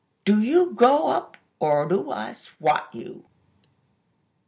Do 0.25 0.39
you 0.41 0.73
go 0.73 1.15
oop? 1.15 1.37
Or 1.59 1.87
do 1.87 2.09
I 2.11 2.33
swat 2.33 2.89
you?" 2.91 3.25